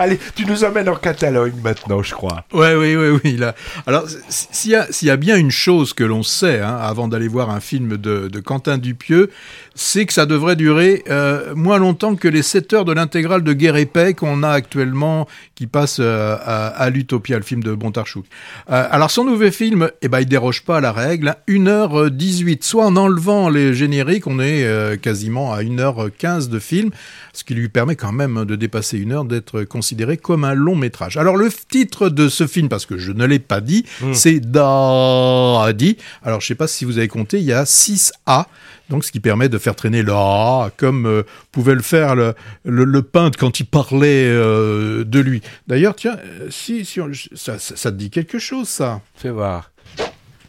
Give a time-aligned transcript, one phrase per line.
[0.00, 2.44] Allez, tu nous emmènes en Catalogne maintenant, je crois.
[2.52, 3.40] Ouais, oui, oui, oui.
[3.84, 7.58] Alors, s'il y, a, bien une chose que l'on sait hein, avant d'aller voir un
[7.58, 9.28] film de, Quentin Dupieux,
[9.74, 13.52] c'est que ça devrait durer euh, moins longtemps que les 7 heures de l'intégrale de
[13.52, 15.26] Guerre et Paix qu'on a actuellement,
[15.56, 18.24] qui passe euh, à, à l'Utopia, le film de Bontarchouk.
[18.70, 21.34] Euh, alors, son nouveau film, eh ben, il déroge pas à la règle.
[21.48, 26.90] 1h18, soit en enlevant les génériques, on est euh, quasiment à 1h15 de film,
[27.32, 30.52] ce qui lui permet quand même de dépasser une heure, d'être considéré considéré comme un
[30.52, 31.16] long métrage.
[31.16, 34.12] Alors le titre de ce film, parce que je ne l'ai pas dit, Mm.
[34.12, 35.96] c'est Daddy.
[36.22, 38.48] Alors je sais pas si vous avez compté, il y a 6 A,
[38.90, 42.34] donc ce qui permet de faire traîner le A, comme euh, pouvait le faire le,
[42.64, 45.40] le, le peintre quand il parlait euh, de lui.
[45.68, 49.00] D'ailleurs, tiens, euh, si, si on- ça, ça, ça te dit quelque chose, ça?
[49.16, 49.70] Fais voir.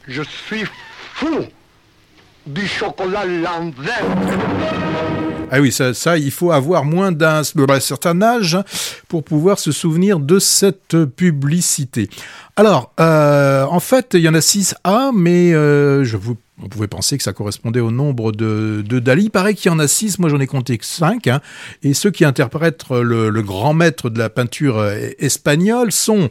[0.05, 0.65] Je suis
[1.13, 1.45] fou
[2.45, 4.03] du chocolat l'envers.
[5.51, 7.43] Ah oui, ça, il faut avoir moins d'un
[7.79, 8.57] certain âge
[9.07, 12.09] pour pouvoir se souvenir de cette publicité.
[12.59, 16.67] Alors, euh, en fait, il y en a 6 A, mais euh, je vous, on
[16.67, 19.23] pouvait penser que ça correspondait au nombre de, Dali.
[19.23, 21.27] Il paraît qu'il y en a 6, moi j'en ai compté que 5.
[21.27, 21.39] Hein,
[21.83, 26.27] et ceux qui interprètent le, grand maître de la peinture euh, espagnole sont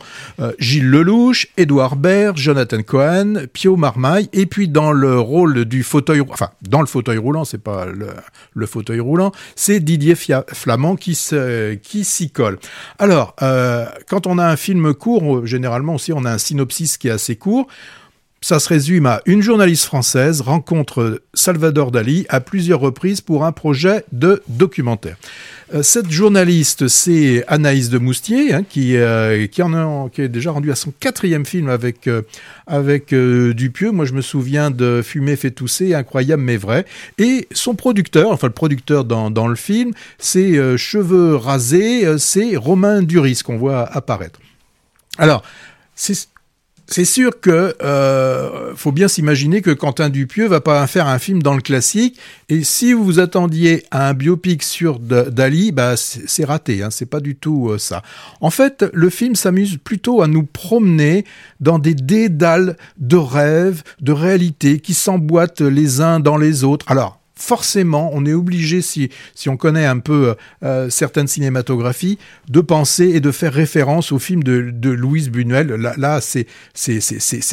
[0.58, 6.20] Gilles Lelouch, Édouard Baird, Jonathan Cohen, Pio Marmaille, et puis dans le rôle du fauteuil,
[6.28, 11.14] enfin dans le fauteuil roulant, c'est pas le, fauteuil roulant, c'est Didier Fia- Flamand qui
[11.14, 12.58] s'y colle.
[12.98, 13.34] Alors,
[14.08, 17.36] quand on a un film court, généralement aussi on a un synopsis qui est assez
[17.36, 17.68] court.
[18.40, 23.50] Ça se résume à une journaliste française rencontre Salvador Dali à plusieurs reprises pour un
[23.50, 25.16] projet de documentaire.
[25.74, 29.60] Euh, Cette journaliste, c'est Anaïs de Moustier, hein, qui, euh, qui,
[30.22, 32.22] est déjà rendue à son quatrième film avec, euh,
[32.70, 33.90] euh, Dupieux.
[33.90, 36.86] Moi, je me souviens de Fumer fait tousser, Incroyable mais vrai.
[37.18, 43.02] Et son producteur, enfin le producteur dans, dans le film, c'est Cheveux rasés, c'est Romain
[43.02, 44.38] Duris qu'on voit apparaître.
[45.18, 45.42] Alors,
[46.90, 51.42] c'est sûr que euh, faut bien s'imaginer que Quentin Dupieux va pas faire un film
[51.42, 52.18] dans le classique.
[52.48, 56.82] Et si vous vous attendiez à un biopic sur Dali, bah c'est c'est raté.
[56.82, 58.02] Hein, c'est pas du tout euh, ça.
[58.40, 61.24] En fait, le film s'amuse plutôt à nous promener
[61.60, 66.86] dans des dédales de rêves, de réalités qui s'emboîtent les uns dans les autres.
[66.88, 72.18] Alors forcément, on est obligé, si, si on connaît un peu euh, certaines cinématographies,
[72.48, 75.68] de penser et de faire référence au film de, de Louise Buñuel.
[75.96, 76.46] Là, c'est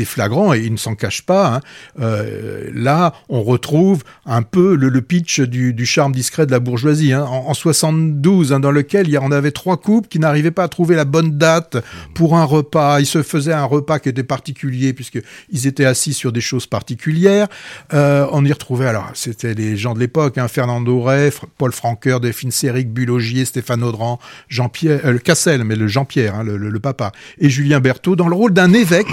[0.06, 1.56] flagrant et il ne s'en cache pas.
[1.56, 1.62] hein.
[2.00, 7.14] Euh, là, on retrouve un peu le, pitch du, du charme discret de la bourgeoisie.
[7.14, 7.24] hein.
[7.24, 10.96] En, en 72, hein, dans lequel on avait trois couples qui n'arrivaient pas à trouver
[10.96, 11.78] la bonne date
[12.16, 13.00] pour un repas.
[13.00, 17.48] Ils se faisaient un repas qui était particulier puisqu'ils étaient assis sur des choses particulières.
[17.94, 22.20] Euh, on y retrouvait, alors, c'était les gens de l'époque, hein, Fernando Rey, Paul Franqueur,
[22.20, 24.20] Delphine Séric, Bulogier, Stéphane Audran,
[24.50, 28.54] Jean-Pierre, euh, Cassel, mais le Jean-Pierre, hein, le, papa, et Julien Berthaud, dans le rôle
[28.54, 29.08] d'un évêque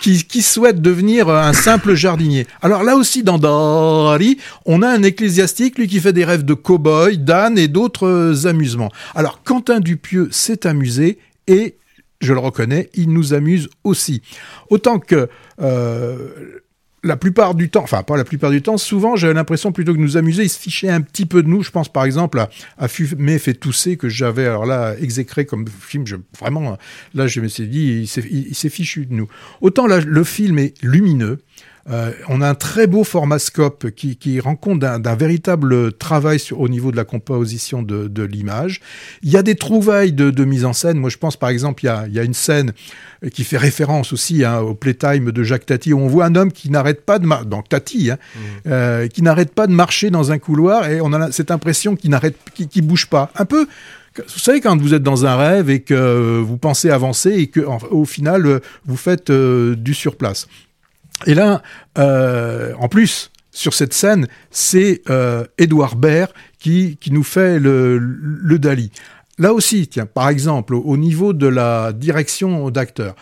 [0.00, 2.46] qui, qui souhaite devenir euh, un simple jardinier.
[2.62, 6.54] Alors là aussi, dans Dari, on a un ecclésiastique, lui qui fait des rêves de
[6.54, 8.90] cow-boy, d'âne et d'autres euh, amusements.
[9.14, 11.76] Alors, Quentin Dupieux s'est amusé et
[12.20, 14.22] je le reconnais, il nous amuse aussi.
[14.70, 15.28] Autant que
[17.06, 19.98] la plupart du temps, enfin pas la plupart du temps, souvent j'avais l'impression plutôt que
[19.98, 21.62] de nous amuser, il se fichait un petit peu de nous.
[21.62, 25.66] Je pense par exemple à, à Fumer fait tousser que j'avais alors là exécré comme
[25.68, 26.04] film.
[26.38, 26.78] Vraiment,
[27.14, 29.28] là je me suis dit, il s'est fichu de nous.
[29.60, 31.38] Autant là, le film est lumineux.
[31.90, 36.38] Euh, on a un très beau format scope qui, qui rend compte d'un véritable travail
[36.38, 38.80] sur, au niveau de la composition de, de l'image.
[39.22, 40.98] Il y a des trouvailles de, de mise en scène.
[40.98, 42.72] Moi, je pense par exemple, il y a, il y a une scène
[43.32, 46.52] qui fait référence aussi hein, au Playtime de Jacques Tati, où on voit un homme
[46.52, 48.18] qui n'arrête pas de marcher, donc Tati, hein,
[48.66, 52.10] euh, qui n'arrête pas de marcher dans un couloir, et on a cette impression qu'il
[52.10, 53.30] n'arrête, qu'il bouge pas.
[53.36, 53.66] Un peu
[54.28, 57.46] vous savez, quand vous êtes dans un rêve et que euh, vous pensez avancer et
[57.48, 60.48] que au final, euh, vous faites euh, du surplace.
[61.24, 61.62] Et là,
[61.98, 67.98] euh, en plus, sur cette scène, c'est euh, Édouard Baird qui, qui nous fait le,
[67.98, 68.90] le Dali.
[69.38, 73.14] Là aussi, tiens, par exemple, au, au niveau de la direction d'acteur,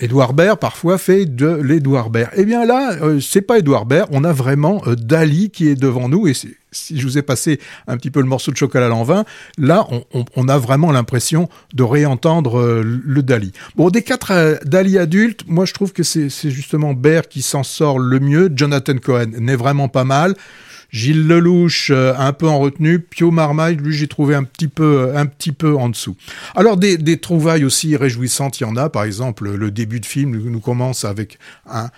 [0.00, 2.30] Édouard Baird parfois fait de l'Édouard Baird.
[2.34, 5.74] Eh bien là, euh, c'est pas Édouard Baird, on a vraiment euh, Dali qui est
[5.74, 6.26] devant nous.
[6.26, 6.34] Et
[6.72, 9.24] si je vous ai passé un petit peu le morceau de chocolat à l'envin,
[9.58, 9.86] là,
[10.36, 13.52] on, a vraiment l'impression de réentendre euh, le Dali.
[13.76, 17.42] Bon, des quatre euh, Dali adultes, moi je trouve que c'est c'est justement Baird qui
[17.42, 18.50] s'en sort le mieux.
[18.54, 20.34] Jonathan Cohen n'est vraiment pas mal.
[20.92, 25.12] Gilles Lelouch euh, un peu en retenue, Pio Marmaille, lui j'ai trouvé un petit peu
[25.14, 26.16] un petit peu en dessous.
[26.54, 28.88] Alors des, des trouvailles aussi réjouissantes, il y en a.
[28.88, 31.38] Par exemple, le début de film nous commence avec
[31.68, 31.88] un,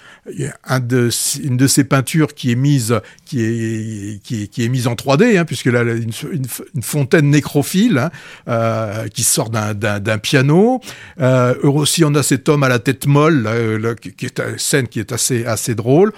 [0.64, 1.10] un de,
[1.42, 4.94] une de ces peintures qui est mise qui est qui est, qui est mise en
[4.94, 8.10] 3D, hein, puisque là une, une, fontaine nécrophile hein,
[8.48, 10.80] euh, qui sort d'un piano.
[11.20, 14.88] Euh, aussi, on a cet homme à la tête molle, là, qui est une scène
[14.88, 16.12] qui est assez assez drôle.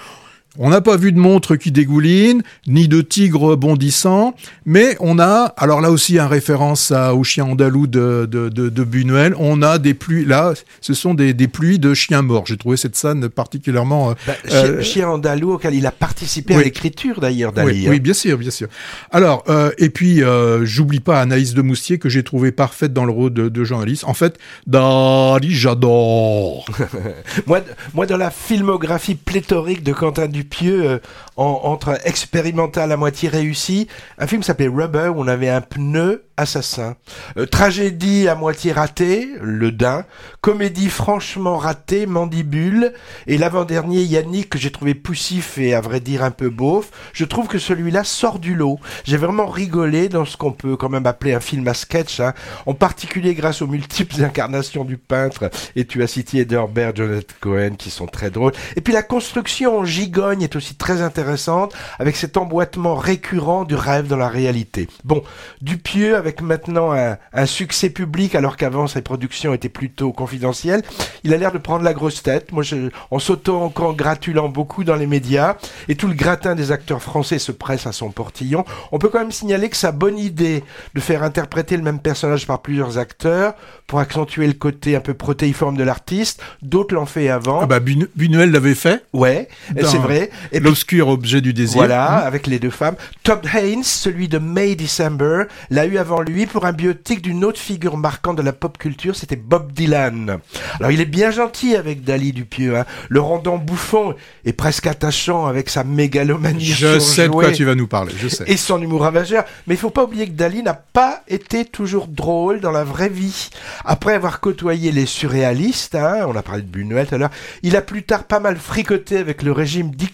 [0.56, 5.52] On n'a pas vu de montre qui dégouline, ni de tigre bondissant, mais on a,
[5.56, 9.62] alors là aussi, en référence à, au chien andalou de, de, de, de, Buñuel, on
[9.62, 12.46] a des pluies, là, ce sont des, des pluies de chiens morts.
[12.46, 14.10] J'ai trouvé cette scène particulièrement...
[14.10, 17.82] Euh, bah, euh, chien andalou auquel il a participé à l'écriture d'ailleurs, Dali.
[17.82, 18.68] Oui, oui, bien sûr, bien sûr.
[19.10, 20.22] Alors, euh, et puis,
[20.62, 24.04] j'oublie pas Anaïs de Moustier, que j'ai trouvé parfaite dans le rôle de, de journaliste.
[24.04, 26.64] En fait, Dali, j'adore
[27.46, 27.60] moi,
[27.92, 30.99] moi, dans la filmographie pléthorique de Quentin Dupieux, pieux euh,
[31.37, 33.88] entre expérimental à moitié réussi.
[34.19, 36.96] Un film s'appelait Rubber où on avait un pneu assassin.
[37.37, 40.05] Euh, tragédie à moitié ratée, Le Dain.
[40.41, 42.93] Comédie franchement ratée, Mandibule.
[43.26, 46.90] Et l'avant-dernier, Yannick, que j'ai trouvé poussif et à vrai dire un peu beauf.
[47.12, 48.79] Je trouve que celui-là sort du lot.
[49.05, 52.35] J'ai vraiment rigolé dans ce qu'on peut quand même appeler un film à sketch, hein.
[52.67, 55.50] en particulier grâce aux multiples incarnations du peintre.
[55.76, 58.52] Et tu as cité Ederbert, Jonathan Cohen, qui sont très drôles.
[58.76, 63.75] Et puis la construction en gigogne est aussi très intéressante, avec cet emboîtement récurrent du
[63.75, 64.88] rêve dans la réalité.
[65.04, 65.22] Bon,
[65.62, 70.82] Dupieux, avec maintenant un, succès public, alors qu'avant ses productions étaient plutôt confidentielles,
[71.22, 72.52] il a l'air de prendre la grosse tête.
[72.52, 75.56] Moi, je, en s'auto-congratulant beaucoup dans les médias,
[75.88, 79.20] et tout le gratin des acteurs français se presse à son portillon, on peut quand
[79.20, 80.64] même signaler que sa bonne idée
[80.94, 83.54] de faire interpréter le même personnage par plusieurs acteurs,
[83.87, 87.60] pour accentuer le côté un peu protéiforme de l'artiste, d'autres l'ont fait avant.
[87.62, 89.04] Ah bah, Buñuel l'avait fait.
[89.12, 90.24] Ouais, c'est vrai.
[90.53, 91.76] L'obscur objet du désir.
[91.76, 92.26] Voilà, mmh.
[92.26, 92.97] avec les deux femmes.
[93.23, 97.59] Todd Haynes, celui de May December, l'a eu avant lui pour un biotique d'une autre
[97.59, 100.38] figure marquante de la pop culture, c'était Bob Dylan.
[100.79, 105.47] Alors il est bien gentil avec Dali Dupieux, hein, le rendant bouffon et presque attachant
[105.47, 108.44] avec sa mégalomanie Je sais de quoi tu vas nous parler, je sais.
[108.47, 109.44] Et son humour ravageur.
[109.67, 113.09] Mais il faut pas oublier que Dali n'a pas été toujours drôle dans la vraie
[113.09, 113.50] vie.
[113.85, 117.31] Après avoir côtoyé les surréalistes, hein, on a parlé de Buñuel tout à l'heure,
[117.62, 120.13] il a plus tard pas mal fricoté avec le régime dictatorial.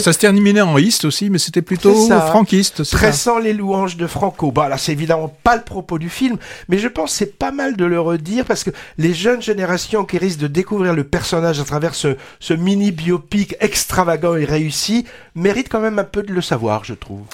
[0.00, 2.90] Ça se terminait en iste aussi, mais c'était plutôt franquiste.
[2.90, 4.50] Pressant les louanges de Franco.
[4.50, 6.36] Bah là, c'est évidemment pas le propos du film,
[6.68, 10.18] mais je pense c'est pas mal de le redire parce que les jeunes générations qui
[10.18, 15.04] risquent de découvrir le personnage à travers ce, ce mini biopic extravagant et réussi
[15.34, 17.26] méritent quand même un peu de le savoir, je trouve.